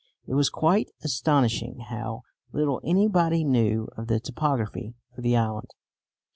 [0.25, 5.69] It was quite astonishing how little anybody knew of the topography of the island.